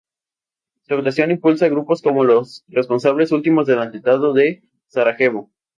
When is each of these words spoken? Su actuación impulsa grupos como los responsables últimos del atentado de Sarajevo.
Su 0.87 0.95
actuación 0.95 1.29
impulsa 1.29 1.69
grupos 1.69 2.01
como 2.01 2.23
los 2.23 2.63
responsables 2.69 3.31
últimos 3.31 3.67
del 3.67 3.77
atentado 3.77 4.33
de 4.33 4.63
Sarajevo. 4.87 5.51